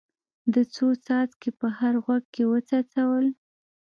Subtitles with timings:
[0.53, 3.25] ده څو څاڅکي په هر غوږ کې وڅڅول.